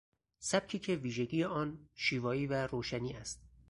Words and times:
سبکی 0.39 0.79
که 0.79 0.95
ویژگی 0.95 1.43
آن 1.43 1.89
شیوایی 1.95 2.47
و 2.47 2.67
روشنی 2.67 3.13
است. 3.13 3.43